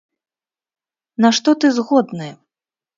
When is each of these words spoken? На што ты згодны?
На 1.27 1.33
што 1.39 1.57
ты 1.63 1.67
згодны? 1.79 2.29